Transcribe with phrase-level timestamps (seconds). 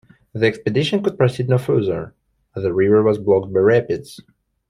[0.33, 2.15] The expedition could proceed no further,
[2.55, 4.19] as the river was blocked by rapids.